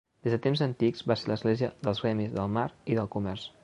Des 0.27 0.33
de 0.35 0.37
temps 0.45 0.63
antics 0.67 1.05
va 1.11 1.19
ser 1.23 1.31
l'església 1.33 1.71
dels 1.85 2.05
gremis 2.07 2.37
del 2.41 2.53
mar 2.61 2.69
i 2.95 3.01
del 3.01 3.17
comerç. 3.19 3.51